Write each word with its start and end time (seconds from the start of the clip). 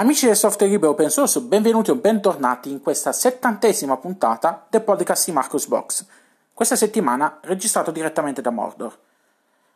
Amici 0.00 0.24
del 0.24 0.34
software 0.34 0.72
libero 0.72 0.92
open 0.92 1.10
source, 1.10 1.42
benvenuti 1.42 1.90
o 1.90 1.94
bentornati 1.94 2.70
in 2.70 2.80
questa 2.80 3.12
settantesima 3.12 3.98
puntata 3.98 4.66
del 4.70 4.80
podcast 4.80 5.26
di 5.26 5.32
Marcus 5.32 5.66
Box. 5.66 6.06
Questa 6.54 6.74
settimana 6.74 7.38
registrato 7.42 7.90
direttamente 7.90 8.40
da 8.40 8.48
Mordor. 8.48 8.98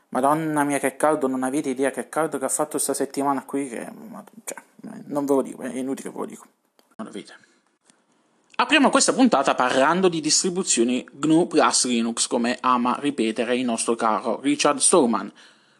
Madonna 0.09 0.65
mia 0.65 0.79
che 0.79 0.97
caldo, 0.97 1.27
non 1.27 1.43
avete 1.43 1.69
idea 1.69 1.91
che 1.91 2.09
caldo 2.09 2.39
che 2.39 2.47
ha 2.47 2.49
fatto 2.49 2.71
questa 2.71 2.95
settimana 2.95 3.45
qui, 3.45 3.69
che... 3.69 3.87
Cioè, 4.45 4.57
non 5.09 5.27
ve 5.27 5.35
lo 5.35 5.43
dico, 5.43 5.61
è 5.61 5.77
inutile 5.77 6.09
che 6.09 6.15
ve 6.15 6.21
lo 6.21 6.27
dico. 6.27 6.47
Non 6.97 7.09
avete. 7.09 7.35
Apriamo 8.57 8.89
questa 8.89 9.13
puntata 9.13 9.55
parlando 9.55 10.09
di 10.09 10.23
distribuzioni 10.23 11.07
GNU 11.13 11.49
plus 11.49 11.85
Linux, 11.85 12.29
come 12.29 12.57
ama 12.63 12.97
ripetere 12.99 13.57
il 13.57 13.67
nostro 13.67 13.95
caro 13.95 14.41
Richard 14.41 14.79
Stallman, 14.79 15.31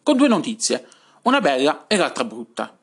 con 0.03 0.19
due 0.19 0.29
notizie, 0.29 0.87
una 1.23 1.41
bella 1.41 1.87
e 1.87 1.97
l'altra 1.97 2.25
brutta. 2.25 2.77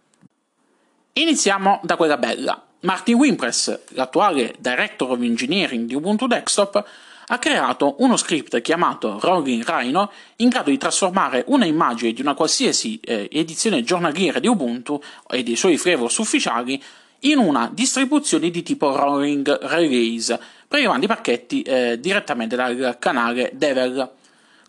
Iniziamo 1.14 1.82
da 1.84 1.98
quella 1.98 2.16
bella. 2.16 2.64
Martin 2.82 3.16
Wimpress, 3.16 3.80
l'attuale 3.90 4.56
Director 4.60 5.12
of 5.12 5.22
Engineering 5.22 5.86
di 5.86 5.94
Ubuntu 5.94 6.26
Desktop, 6.26 6.86
ha 7.28 7.38
creato 7.38 7.96
uno 8.00 8.16
script 8.16 8.62
chiamato 8.62 9.20
Rolling 9.20 9.62
Rhino 9.66 10.10
in 10.38 10.48
grado 10.48 10.70
di 10.70 10.78
trasformare 10.78 11.44
una 11.48 11.66
immagine 11.66 12.14
di 12.14 12.22
una 12.22 12.34
qualsiasi 12.34 12.98
eh, 13.04 13.28
edizione 13.30 13.84
giornaliera 13.84 14.40
di 14.40 14.48
Ubuntu 14.48 15.02
e 15.30 15.44
dei 15.44 15.58
suoi 15.58 15.78
flavors 15.78 16.18
ufficiali 16.18 16.82
in 17.20 17.40
una 17.40 17.70
distribuzione 17.73 18.50
di 18.50 18.64
tipo 18.64 18.96
Rolling 18.96 19.66
Release, 19.68 20.40
prelevando 20.66 21.06
i 21.06 21.09
pacchetti 21.09 21.62
eh, 21.62 22.00
direttamente 22.00 22.56
dal 22.56 22.96
canale 23.00 23.52
Devel. 23.54 24.09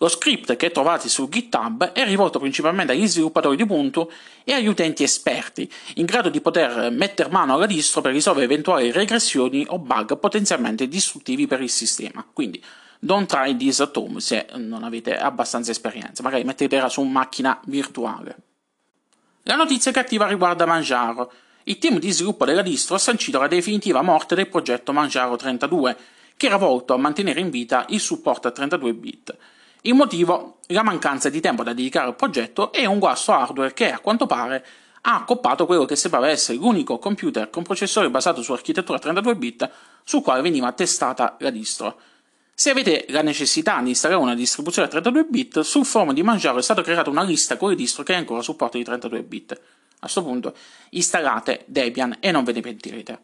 Lo 0.02 0.09
script 0.09 0.56
che 0.56 0.73
trovate 0.73 1.09
su 1.09 1.29
GitHub 1.29 1.92
è 1.92 2.05
rivolto 2.05 2.41
principalmente 2.41 2.91
agli 2.91 3.06
sviluppatori 3.06 3.55
di 3.55 3.62
Ubuntu 3.62 4.11
e 4.42 4.53
agli 4.53 4.67
utenti 4.67 5.05
esperti, 5.05 5.70
in 5.94 6.06
grado 6.06 6.28
di 6.28 6.41
poter 6.41 6.91
mettere 6.91 7.31
mano 7.31 7.55
alla 7.55 7.67
distro 7.67 8.00
per 8.00 8.11
risolvere 8.11 8.47
eventuali 8.47 8.91
regressioni 8.91 9.64
o 9.69 9.78
bug 9.78 10.19
potenzialmente 10.19 10.89
distruttivi 10.89 11.47
per 11.47 11.61
il 11.61 11.70
sistema. 11.70 12.27
Quindi 12.33 12.61
don't 12.98 13.28
try 13.28 13.56
this 13.56 13.78
at 13.78 13.97
home 13.97 14.19
se 14.19 14.48
non 14.56 14.83
avete 14.83 15.17
abbastanza 15.17 15.70
esperienza, 15.70 16.25
magari 16.25 16.42
mettetela 16.42 16.89
su 16.89 17.00
macchina 17.03 17.61
virtuale. 17.66 18.37
La 19.44 19.55
notizia 19.55 19.92
cattiva 19.92 20.27
riguarda 20.27 20.66
Manjaro. 20.66 21.33
Il 21.62 21.78
team 21.78 22.00
di 22.00 22.11
sviluppo 22.11 22.44
della 22.44 22.62
distro 22.62 22.97
ha 22.97 22.98
sancito 22.98 23.39
la 23.39 23.47
definitiva 23.47 24.03
morte 24.03 24.34
del 24.34 24.48
progetto 24.48 24.92
Manjaro 24.92 25.37
32, 25.37 25.97
che 26.37 26.47
era 26.47 26.56
volto 26.56 26.92
a 26.92 26.97
mantenere 26.97 27.39
in 27.39 27.50
vita 27.50 27.87
il 27.91 28.00
supporto 28.00 28.48
a 28.48 28.50
32 28.50 28.94
bit. 28.94 29.37
Il 29.84 29.94
motivo? 29.94 30.58
La 30.69 30.84
mancanza 30.84 31.28
di 31.28 31.41
tempo 31.41 31.64
da 31.64 31.72
dedicare 31.72 32.06
al 32.06 32.14
progetto 32.14 32.72
e 32.72 32.86
un 32.86 33.00
guasto 33.00 33.33
hardware 33.33 33.72
che, 33.72 33.91
a 33.91 33.98
quanto 33.98 34.27
pare, 34.27 34.64
ha 35.02 35.16
accoppato 35.16 35.66
quello 35.66 35.84
che 35.84 35.97
sembrava 35.97 36.28
essere 36.28 36.56
l'unico 36.56 36.98
computer 36.98 37.50
con 37.50 37.64
processore 37.64 38.08
basato 38.08 38.42
su 38.42 38.53
architettura 38.53 39.00
32 39.00 39.34
bit 39.34 39.70
sul 40.05 40.22
quale 40.22 40.41
veniva 40.41 40.70
testata 40.70 41.36
la 41.41 41.50
distro. 41.50 41.98
Se 42.55 42.70
avete 42.70 43.06
la 43.08 43.22
necessità 43.22 43.80
di 43.80 43.88
installare 43.88 44.20
una 44.20 44.36
distribuzione 44.36 44.86
a 44.86 44.91
32 44.91 45.25
bit, 45.25 45.60
sul 45.60 45.84
forum 45.84 46.12
di 46.12 46.22
Manjaro 46.22 46.58
è 46.58 46.62
stata 46.62 46.83
creata 46.83 47.10
una 47.10 47.25
lista 47.25 47.56
con 47.56 47.70
le 47.70 47.75
distro 47.75 48.05
che 48.05 48.14
ancora 48.14 48.41
supporto 48.41 48.78
di 48.78 48.84
32 48.84 49.22
bit. 49.25 49.53
A 49.53 49.58
questo 49.98 50.22
punto 50.22 50.55
installate 50.91 51.64
Debian 51.66 52.19
e 52.20 52.30
non 52.30 52.44
ve 52.44 52.53
ne 52.53 52.60
pentirete. 52.60 53.20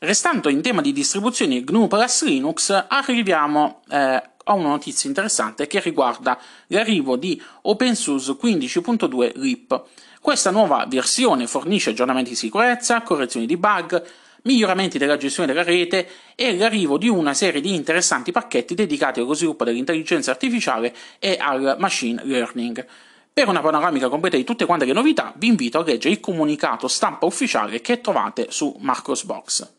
Restando 0.00 0.50
in 0.50 0.60
tema 0.60 0.82
di 0.82 0.92
distribuzioni 0.92 1.64
GNU 1.64 1.88
plus 1.88 2.22
Linux, 2.24 2.86
arriviamo 2.88 3.80
eh, 3.88 4.22
a 4.48 4.54
una 4.54 4.68
notizia 4.68 5.08
interessante 5.08 5.66
che 5.66 5.80
riguarda 5.80 6.38
l'arrivo 6.68 7.16
di 7.16 7.40
OpenSUSE 7.62 8.32
15.2 8.32 9.32
RIP. 9.36 9.82
Questa 10.20 10.50
nuova 10.50 10.84
versione 10.88 11.46
fornisce 11.46 11.90
aggiornamenti 11.90 12.30
di 12.30 12.36
sicurezza, 12.36 13.02
correzioni 13.02 13.46
di 13.46 13.56
bug, 13.56 14.02
miglioramenti 14.42 14.98
della 14.98 15.16
gestione 15.16 15.52
della 15.52 15.62
rete 15.62 16.08
e 16.34 16.56
l'arrivo 16.56 16.96
di 16.96 17.08
una 17.08 17.34
serie 17.34 17.60
di 17.60 17.74
interessanti 17.74 18.32
pacchetti 18.32 18.74
dedicati 18.74 19.20
allo 19.20 19.34
sviluppo 19.34 19.64
dell'intelligenza 19.64 20.30
artificiale 20.30 20.94
e 21.18 21.36
al 21.38 21.76
machine 21.78 22.22
learning. 22.24 22.86
Per 23.32 23.46
una 23.46 23.60
panoramica 23.60 24.08
completa 24.08 24.36
di 24.36 24.44
tutte 24.44 24.64
quante 24.64 24.84
le 24.84 24.92
novità, 24.92 25.32
vi 25.36 25.46
invito 25.46 25.78
a 25.78 25.84
leggere 25.84 26.14
il 26.14 26.20
comunicato 26.20 26.88
stampa 26.88 27.26
ufficiale 27.26 27.80
che 27.80 28.00
trovate 28.00 28.46
su 28.50 28.74
Marcosbox. 28.80 29.77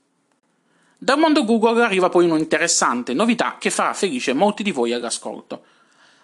Dal 1.02 1.18
mondo 1.18 1.46
Google 1.46 1.82
arriva 1.82 2.10
poi 2.10 2.30
un'interessante 2.30 3.14
novità 3.14 3.56
che 3.58 3.70
farà 3.70 3.94
felice 3.94 4.34
molti 4.34 4.64
di 4.64 4.74
voi 4.74 4.92
all'ascolto. 4.92 5.64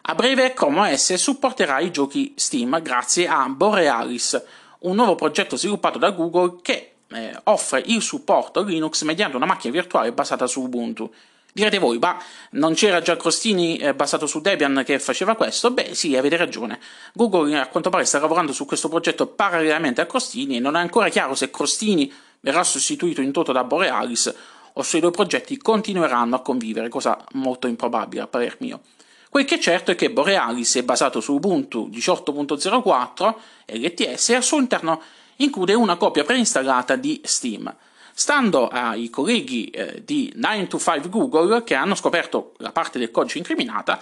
A 0.01 0.15
breve 0.15 0.53
Chrome 0.53 0.91
OS 0.91 1.13
supporterà 1.13 1.79
i 1.79 1.91
giochi 1.91 2.33
Steam 2.35 2.81
grazie 2.81 3.25
a 3.25 3.47
Borealis, 3.47 4.43
un 4.79 4.97
nuovo 4.97 5.15
progetto 5.15 5.55
sviluppato 5.55 5.97
da 5.97 6.11
Google 6.11 6.57
che 6.61 6.95
eh, 7.07 7.39
offre 7.45 7.83
il 7.85 8.01
supporto 8.01 8.63
Linux 8.63 9.03
mediante 9.03 9.37
una 9.37 9.45
macchina 9.45 9.71
virtuale 9.71 10.11
basata 10.11 10.45
su 10.45 10.63
Ubuntu. 10.63 11.09
Direte 11.53 11.77
voi, 11.77 11.97
ma 11.97 12.21
non 12.51 12.73
c'era 12.73 12.99
già 12.99 13.15
Crostini 13.15 13.77
eh, 13.77 13.93
basato 13.93 14.27
su 14.27 14.41
Debian 14.41 14.83
che 14.85 14.99
faceva 14.99 15.35
questo? 15.35 15.71
Beh, 15.71 15.95
sì, 15.95 16.17
avete 16.17 16.35
ragione. 16.35 16.81
Google 17.13 17.57
a 17.57 17.67
quanto 17.67 17.89
pare 17.89 18.03
sta 18.03 18.19
lavorando 18.19 18.51
su 18.51 18.65
questo 18.65 18.89
progetto 18.89 19.25
parallelamente 19.25 20.01
a 20.01 20.05
Crostini 20.05 20.57
e 20.57 20.59
non 20.59 20.75
è 20.75 20.79
ancora 20.79 21.07
chiaro 21.07 21.33
se 21.33 21.49
Crostini 21.49 22.11
verrà 22.41 22.61
sostituito 22.65 23.21
in 23.21 23.31
toto 23.31 23.53
da 23.53 23.63
Borealis 23.63 24.33
o 24.77 24.83
se 24.83 24.97
i 24.97 24.99
due 24.99 25.11
progetti 25.11 25.57
continueranno 25.57 26.35
a 26.35 26.41
convivere, 26.41 26.89
cosa 26.89 27.17
molto 27.33 27.67
improbabile 27.67 28.21
a 28.21 28.27
parer 28.27 28.57
mio. 28.59 28.81
Quel 29.29 29.45
che 29.45 29.55
è 29.55 29.59
certo 29.59 29.91
è 29.91 29.95
che 29.95 30.11
Borealis 30.11 30.77
è 30.77 30.83
basato 30.83 31.19
su 31.19 31.33
Ubuntu 31.33 31.89
18.04 31.91 33.35
LTS 33.65 34.29
e 34.29 34.35
al 34.35 34.43
suo 34.43 34.59
interno 34.59 35.01
include 35.37 35.73
una 35.73 35.97
copia 35.97 36.23
preinstallata 36.23 36.95
di 36.95 37.19
Steam. 37.23 37.73
Stando 38.13 38.69
ai 38.69 39.09
colleghi 39.09 39.65
eh, 39.71 40.01
di 40.05 40.33
9to5 40.37 41.09
Google 41.09 41.63
che 41.63 41.75
hanno 41.75 41.95
scoperto 41.95 42.53
la 42.59 42.71
parte 42.71 42.97
del 42.97 43.11
codice 43.11 43.39
incriminata, 43.39 43.99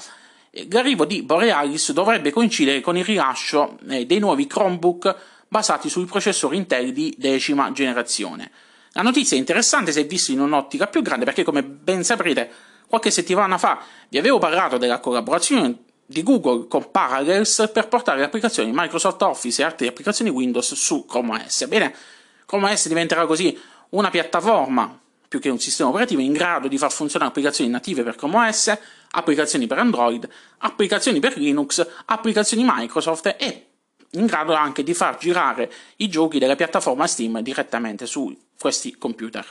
eh, 0.51 0.67
l'arrivo 0.69 1.05
di 1.05 1.23
Borealis 1.23 1.93
dovrebbe 1.93 2.31
coincidere 2.31 2.79
con 2.81 2.95
il 2.95 3.03
rilascio 3.03 3.79
eh, 3.89 4.05
dei 4.05 4.19
nuovi 4.19 4.45
Chromebook 4.45 5.15
basati 5.47 5.89
sui 5.89 6.05
processori 6.05 6.57
Intel 6.57 6.93
di 6.93 7.13
decima 7.17 7.71
generazione. 7.71 8.51
La 8.95 9.01
notizia 9.01 9.35
è 9.35 9.39
interessante 9.39 9.91
se 9.91 10.03
vista 10.03 10.31
in 10.31 10.39
un'ottica 10.39 10.87
più 10.87 11.01
grande 11.01 11.25
perché, 11.25 11.43
come 11.43 11.63
ben 11.63 12.03
saprete, 12.03 12.49
qualche 12.87 13.09
settimana 13.09 13.57
fa 13.57 13.79
vi 14.09 14.19
avevo 14.19 14.37
parlato 14.37 14.77
della 14.77 14.99
collaborazione 14.99 15.77
di 16.05 16.21
Google 16.21 16.67
con 16.67 16.91
Parallels 16.91 17.71
per 17.73 17.87
portare 17.87 18.19
le 18.19 18.25
applicazioni 18.25 18.71
Microsoft 18.71 19.19
Office 19.23 19.61
e 19.61 19.65
altre 19.65 19.87
applicazioni 19.87 20.29
Windows 20.29 20.75
su 20.75 21.05
Chrome 21.07 21.43
OS. 21.43 21.65
Bene, 21.65 21.95
Chrome 22.45 22.71
OS 22.71 22.87
diventerà 22.87 23.25
così 23.25 23.59
una 23.89 24.11
piattaforma 24.11 24.99
più 25.27 25.39
che 25.39 25.49
un 25.49 25.59
sistema 25.59 25.89
operativo 25.89 26.21
in 26.21 26.31
grado 26.31 26.67
di 26.67 26.77
far 26.77 26.91
funzionare 26.91 27.31
applicazioni 27.31 27.71
native 27.71 28.03
per 28.03 28.13
Chrome 28.13 28.47
OS, 28.47 28.77
applicazioni 29.09 29.65
per 29.65 29.79
Android, 29.79 30.29
applicazioni 30.59 31.19
per 31.19 31.35
Linux, 31.37 31.83
applicazioni 32.05 32.63
Microsoft 32.63 33.35
e 33.39 33.69
in 34.13 34.25
grado 34.25 34.53
anche 34.53 34.83
di 34.83 34.93
far 34.93 35.17
girare 35.17 35.71
i 35.97 36.09
giochi 36.09 36.39
della 36.39 36.55
piattaforma 36.55 37.07
Steam 37.07 37.39
direttamente 37.41 38.05
su 38.05 38.35
questi 38.59 38.97
computer. 38.97 39.45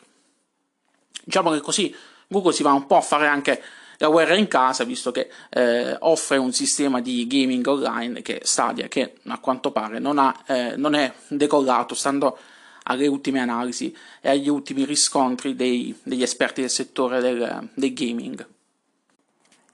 Diciamo 1.24 1.50
che 1.52 1.60
così 1.60 1.94
Google 2.28 2.52
si 2.52 2.62
va 2.62 2.72
un 2.72 2.86
po' 2.86 2.96
a 2.96 3.00
fare 3.00 3.26
anche 3.26 3.62
la 3.98 4.08
guerra 4.08 4.34
in 4.34 4.48
casa, 4.48 4.84
visto 4.84 5.12
che 5.12 5.30
eh, 5.50 5.96
offre 6.00 6.36
un 6.36 6.52
sistema 6.52 7.00
di 7.00 7.26
gaming 7.28 7.64
online 7.66 8.22
che 8.22 8.40
Stadia, 8.42 8.88
che 8.88 9.14
a 9.26 9.38
quanto 9.38 9.70
pare 9.70 10.00
non, 10.00 10.18
ha, 10.18 10.42
eh, 10.46 10.74
non 10.76 10.94
è 10.94 11.12
decollato, 11.28 11.94
stando 11.94 12.36
alle 12.84 13.06
ultime 13.06 13.38
analisi 13.38 13.96
e 14.20 14.30
agli 14.30 14.48
ultimi 14.48 14.84
riscontri 14.84 15.54
dei, 15.54 15.96
degli 16.02 16.22
esperti 16.22 16.62
del 16.62 16.70
settore 16.70 17.20
del, 17.20 17.68
del 17.74 17.92
gaming. 17.92 18.44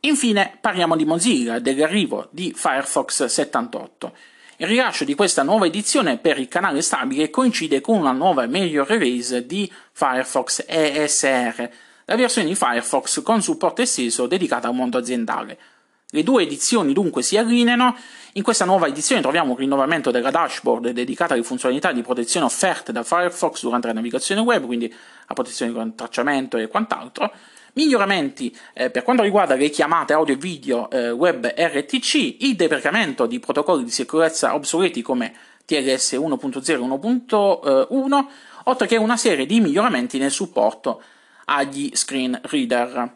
Infine 0.01 0.59
parliamo 0.61 0.95
di 0.95 1.07
Mozilla, 1.07 1.59
dell'arrivo 1.59 2.29
di 2.31 2.53
Firefox 2.55 3.25
78. 3.25 4.13
Il 4.61 4.67
rilascio 4.67 5.05
di 5.05 5.15
questa 5.15 5.45
nuova 5.45 5.67
edizione 5.67 6.19
per 6.19 6.37
il 6.37 6.49
canale 6.49 6.83
stabile 6.83 7.31
coincide 7.31 7.81
con 7.81 7.97
una 7.97 8.11
nuova 8.11 8.45
meglio 8.47 8.85
release 8.85 9.47
di 9.47 9.73
Firefox 9.93 10.65
ESR, 10.67 11.71
la 12.07 12.17
versione 12.17 12.49
di 12.49 12.57
Firefox 12.57 13.23
con 13.23 13.41
supporto 13.41 13.83
esteso 13.83 14.27
dedicata 14.27 14.67
al 14.67 14.75
mondo 14.75 14.99
aziendale. 14.99 15.59
Le 16.11 16.25
due 16.25 16.43
edizioni 16.43 16.93
dunque 16.93 17.23
si 17.23 17.37
allineano. 17.37 17.95
In 18.33 18.43
questa 18.43 18.65
nuova 18.65 18.89
edizione 18.89 19.23
troviamo 19.23 19.53
un 19.53 19.59
rinnovamento 19.59 20.11
della 20.11 20.33
dashboard 20.33 20.89
dedicata 20.89 21.35
alle 21.35 21.45
funzionalità 21.45 21.93
di 21.93 22.03
protezione 22.03 22.47
offerte 22.47 22.91
da 22.91 23.05
Firefox 23.05 23.63
durante 23.63 23.87
la 23.87 23.93
navigazione 23.93 24.41
web, 24.41 24.67
quindi 24.67 24.89
la 24.89 25.35
protezione 25.35 25.71
con 25.71 25.95
tracciamento 25.95 26.57
e 26.57 26.67
quant'altro. 26.67 27.31
Miglioramenti 27.79 28.53
eh, 28.73 28.91
per 28.91 29.05
quanto 29.05 29.23
riguarda 29.23 29.55
le 29.55 29.71
chiamate 29.71 30.13
audio 30.13 30.35
e 30.35 30.37
video 30.37 30.91
eh, 30.91 31.13
web 31.13 31.47
RTC, 31.47 32.39
il 32.41 32.57
deprecamento 32.57 33.25
di 33.25 33.39
protocolli 33.39 33.85
di 33.85 33.91
sicurezza 33.93 34.57
obsoleti 34.57 35.01
come 35.01 35.33
TLS 35.65 36.15
1.0 36.15 36.73
e 36.73 36.77
1.1, 36.77 38.27
oltre 38.65 38.87
che 38.89 38.97
una 38.97 39.17
serie 39.17 39.47
di 39.47 39.61
miglioramenti 39.61 40.19
nel 40.19 40.33
supporto 40.33 41.01
agli 41.45 41.91
screen 41.95 42.41
reader. 42.47 43.15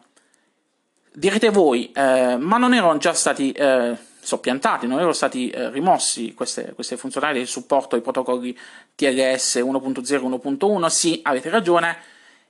Direte 1.12 1.48
voi, 1.48 1.90
eh, 1.90 2.36
ma 2.36 2.56
non 2.56 2.72
erano 2.72 2.98
già 2.98 3.14
stati 3.14 3.50
eh, 3.50 3.96
soppiantati, 4.20 4.86
non 4.86 4.98
erano 4.98 5.12
stati 5.12 5.50
eh, 5.50 5.70
rimossi 5.70 6.34
queste, 6.34 6.70
queste 6.76 6.96
funzionalità 6.96 7.40
di 7.40 7.46
supporto 7.46 7.96
ai 7.96 8.00
protocolli 8.00 8.56
TLS 8.94 9.56
1.0 9.56 10.54
1.1, 10.54 10.86
sì, 10.86 11.18
avete 11.24 11.50
ragione, 11.50 11.96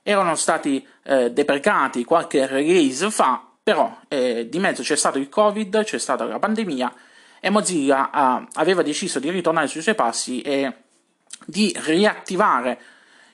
erano 0.03 0.35
stati 0.35 0.85
eh, 1.03 1.31
deprecati 1.31 2.03
qualche 2.03 2.45
release 2.45 3.09
fa, 3.09 3.43
però 3.63 3.97
eh, 4.09 4.49
di 4.49 4.59
mezzo 4.59 4.83
c'è 4.83 4.97
stato 4.97 5.17
il 5.17 5.29
Covid, 5.29 5.83
c'è 5.83 5.97
stata 5.97 6.25
la 6.25 6.39
pandemia 6.39 6.93
e 7.39 7.49
Mozilla 7.49 8.11
ah, 8.11 8.47
aveva 8.53 8.83
deciso 8.83 9.19
di 9.19 9.29
ritornare 9.29 9.67
sui 9.67 9.81
suoi 9.81 9.95
passi 9.95 10.41
e 10.41 10.73
di 11.45 11.75
riattivare 11.85 12.79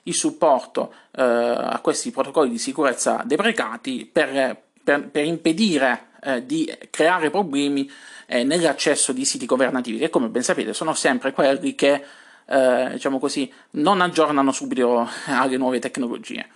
il 0.04 0.14
supporto 0.14 0.94
eh, 1.12 1.22
a 1.22 1.78
questi 1.82 2.10
protocolli 2.10 2.50
di 2.50 2.58
sicurezza 2.58 3.22
deprecati 3.24 4.08
per, 4.10 4.62
per, 4.82 5.08
per 5.08 5.24
impedire 5.24 6.08
eh, 6.22 6.46
di 6.46 6.72
creare 6.90 7.30
problemi 7.30 7.90
eh, 8.26 8.44
nell'accesso 8.44 9.12
di 9.12 9.24
siti 9.24 9.46
governativi, 9.46 9.98
che 9.98 10.10
come 10.10 10.28
ben 10.28 10.42
sapete 10.42 10.72
sono 10.72 10.94
sempre 10.94 11.32
quelli 11.32 11.74
che 11.74 12.04
eh, 12.46 12.88
diciamo 12.92 13.18
così, 13.18 13.52
non 13.72 14.00
aggiornano 14.00 14.50
subito 14.52 15.08
alle 15.26 15.56
nuove 15.56 15.78
tecnologie. 15.78 16.48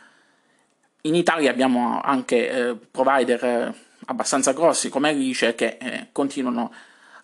In 1.06 1.14
Italia 1.14 1.50
abbiamo 1.50 2.00
anche 2.02 2.48
eh, 2.48 2.74
provider 2.74 3.44
eh, 3.44 3.74
abbastanza 4.06 4.52
grossi 4.52 4.88
come 4.88 5.10
Alice 5.10 5.54
che 5.54 5.76
eh, 5.78 6.06
continuano 6.12 6.72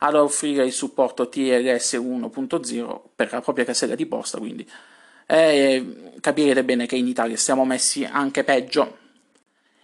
ad 0.00 0.14
offrire 0.16 0.66
il 0.66 0.72
supporto 0.72 1.30
TLS 1.30 1.94
1.0 1.94 3.00
per 3.16 3.32
la 3.32 3.40
propria 3.40 3.64
casella 3.64 3.94
di 3.94 4.04
posta, 4.04 4.36
quindi 4.36 4.68
eh, 5.26 6.12
capirete 6.20 6.62
bene 6.62 6.84
che 6.84 6.96
in 6.96 7.06
Italia 7.06 7.38
stiamo 7.38 7.64
messi 7.64 8.04
anche 8.04 8.44
peggio. 8.44 8.98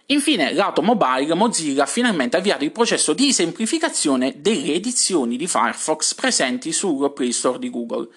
Infine, 0.07 0.53
lato 0.53 0.83
mobile, 0.83 1.33
Mozilla 1.33 1.83
ha 1.83 1.87
finalmente 1.87 2.37
avviato 2.37 2.63
il 2.63 2.71
processo 2.71 3.13
di 3.13 3.33
semplificazione 3.33 4.35
delle 4.37 4.75
edizioni 4.75 5.37
di 5.37 5.47
Firefox 5.47 6.13
presenti 6.13 6.71
sul 6.71 7.11
Play 7.13 7.31
Store 7.31 7.57
di 7.57 7.71
Google. 7.71 8.07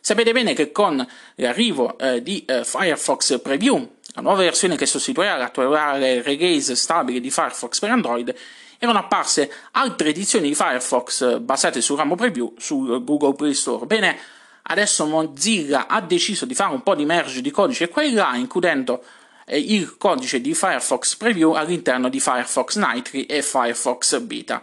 Sapete 0.00 0.32
bene 0.32 0.52
che 0.52 0.72
con 0.72 1.06
l'arrivo 1.36 1.96
eh, 1.96 2.24
di 2.24 2.44
eh, 2.44 2.64
Firefox 2.64 3.40
Preview, 3.40 3.88
la 4.14 4.22
nuova 4.22 4.42
versione 4.42 4.76
che 4.76 4.86
sostituirà 4.86 5.36
l'attuale 5.36 6.22
release 6.22 6.76
stabile 6.76 7.20
di 7.20 7.30
Firefox 7.30 7.78
per 7.78 7.90
Android, 7.90 8.34
erano 8.78 8.98
apparse 8.98 9.50
altre 9.72 10.08
edizioni 10.08 10.48
di 10.48 10.54
Firefox 10.54 11.22
eh, 11.22 11.40
basate 11.40 11.80
sul 11.80 11.96
ramo 11.96 12.16
Preview 12.16 12.54
sul 12.58 13.04
Google 13.04 13.34
Play 13.34 13.54
Store. 13.54 13.86
Bene, 13.86 14.18
adesso 14.62 15.06
Mozilla 15.06 15.86
ha 15.86 16.00
deciso 16.00 16.44
di 16.46 16.54
fare 16.54 16.74
un 16.74 16.82
po' 16.82 16.94
di 16.94 17.04
merge 17.04 17.40
di 17.40 17.50
codice 17.50 17.88
qua 17.88 18.02
e 18.02 18.12
là, 18.12 18.34
includendo 18.34 19.04
il 19.46 19.96
codice 19.98 20.40
di 20.40 20.54
Firefox 20.54 21.16
Preview 21.16 21.52
all'interno 21.52 22.08
di 22.08 22.20
Firefox 22.20 22.76
Nitro 22.76 23.20
e 23.26 23.42
Firefox 23.42 24.18
Beta. 24.20 24.62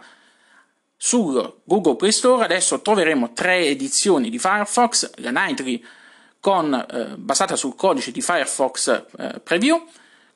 Sul 0.96 1.60
Google 1.64 1.96
Play 1.96 2.12
Store 2.12 2.44
adesso 2.44 2.80
troveremo 2.80 3.32
tre 3.32 3.66
edizioni 3.66 4.30
di 4.30 4.38
Firefox, 4.38 5.10
la 5.16 5.30
Nitro 5.30 5.66
con, 6.40 6.74
eh, 6.74 7.16
basata 7.16 7.54
sul 7.54 7.74
codice 7.76 8.10
di 8.10 8.22
Firefox 8.22 9.04
eh, 9.18 9.40
Preview, 9.42 9.86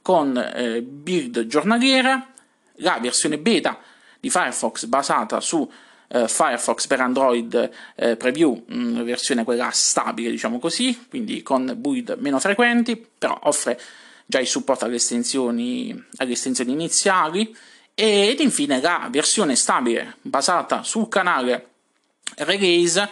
con 0.02 0.36
eh, 0.36 0.82
build 0.82 1.46
giornaliera, 1.46 2.30
la 2.78 2.98
versione 3.00 3.38
beta 3.38 3.78
di 4.20 4.28
Firefox 4.28 4.84
basata 4.84 5.40
su 5.40 5.70
eh, 6.08 6.28
Firefox 6.28 6.86
per 6.86 7.00
Android 7.00 7.70
eh, 7.94 8.16
Preview, 8.16 8.64
mh, 8.66 8.76
mm, 8.76 9.02
versione 9.02 9.44
quella 9.44 9.70
stabile, 9.72 10.30
diciamo 10.30 10.58
così, 10.58 11.06
quindi 11.08 11.42
con 11.42 11.72
build 11.76 12.16
meno 12.20 12.38
frequenti, 12.38 13.02
però 13.18 13.38
offre 13.44 13.80
già 14.26 14.40
il 14.40 14.46
supporto 14.46 14.84
alle 14.84 14.96
estensioni, 14.96 16.04
alle 16.16 16.32
estensioni 16.32 16.72
iniziali. 16.72 17.56
Ed 17.96 18.40
infine 18.40 18.80
la 18.80 19.08
versione 19.10 19.54
stabile 19.54 20.16
basata 20.20 20.82
sul 20.82 21.08
canale 21.08 21.68
Release 22.38 23.08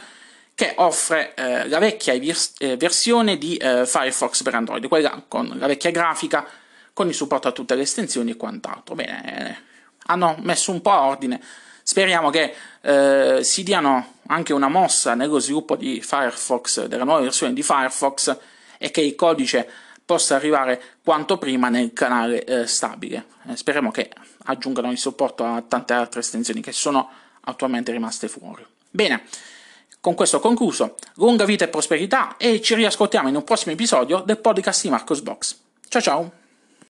che 0.55 0.75
offre 0.77 1.35
eh, 1.35 1.69
la 1.69 1.79
vecchia 1.79 2.19
vers- 2.19 2.55
eh, 2.59 2.77
versione 2.77 3.39
di 3.39 3.57
eh, 3.57 3.87
Firefox 3.87 4.43
per 4.43 4.55
Android, 4.55 4.87
quella 4.89 5.23
con 5.27 5.53
la 5.59 5.67
vecchia 5.67 5.91
grafica, 5.91 6.47
con 6.93 7.09
il 7.09 7.15
supporto 7.15 7.49
a 7.49 7.53
tutte 7.53 7.75
le 7.75 7.83
estensioni 7.83 8.33
e 8.33 8.37
quant'altro. 8.37 8.95
Bene, 8.95 9.63
hanno 10.07 10.37
messo 10.41 10.71
un 10.73 10.81
po' 10.81 10.93
ordine. 10.93 11.41
Speriamo 11.83 12.31
che 12.31 12.55
eh, 12.81 13.41
si 13.43 13.63
diano 13.63 14.19
anche 14.29 14.53
una 14.53 14.69
mossa 14.69 15.15
nello 15.15 15.39
sviluppo 15.39 15.75
di 15.75 16.01
Firefox, 16.01 16.85
della 16.85 17.05
nuova 17.05 17.21
versione 17.21 17.53
di 17.53 17.63
Firefox, 17.63 18.37
e 18.79 18.91
che 18.91 19.01
il 19.01 19.15
codice 19.15 19.69
possa 20.05 20.37
arrivare 20.37 20.81
quanto 21.03 21.39
prima 21.39 21.69
nel 21.69 21.93
canale 21.93 22.45
eh, 22.45 22.67
stabile. 22.67 23.27
Eh, 23.49 23.57
speriamo 23.57 23.91
che 23.91 24.11
aggiungano 24.45 24.91
il 24.91 24.99
supporto 24.99 25.45
a 25.45 25.63
tante 25.63 25.93
altre 25.93 26.21
estensioni 26.21 26.61
che 26.61 26.73
sono 26.73 27.11
attualmente 27.41 27.93
rimaste 27.93 28.29
fuori. 28.29 28.65
Bene, 28.91 29.25
con 30.03 30.15
questo 30.15 30.39
ho 30.39 30.41
concluso. 30.41 30.97
Lunga 31.15 31.45
vita 31.45 31.65
e 31.65 31.69
prosperità 31.69 32.37
e 32.37 32.61
ci 32.61 32.75
riascoltiamo 32.75 33.29
in 33.29 33.37
un 33.37 33.45
prossimo 33.45 33.73
episodio 33.73 34.21
del 34.27 34.39
podcast 34.39 34.83
di 34.83 34.91
Marcos 34.91 35.23
Box. 35.23 35.57
Ciao 35.89 36.03
ciao! 36.03 36.42